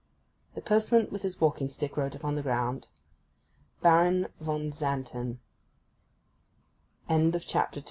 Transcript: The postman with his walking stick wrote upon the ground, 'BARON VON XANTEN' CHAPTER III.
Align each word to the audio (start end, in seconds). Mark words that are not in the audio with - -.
The 0.55 0.63
postman 0.63 1.09
with 1.11 1.21
his 1.21 1.39
walking 1.39 1.69
stick 1.69 1.95
wrote 1.95 2.15
upon 2.15 2.33
the 2.33 2.41
ground, 2.41 2.87
'BARON 3.83 4.29
VON 4.39 4.71
XANTEN' 4.71 5.37
CHAPTER 7.07 7.79
III. 7.79 7.79